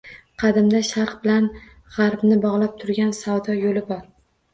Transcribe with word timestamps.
Qadimda 0.43 0.79
sharq 0.85 1.19
bilan 1.25 1.49
gʻarbni 1.97 2.39
boʻgʻlab 2.45 2.73
turgan 2.81 3.13
savdo 3.19 3.59
yoʻli 3.61 3.85
bor. 3.93 4.01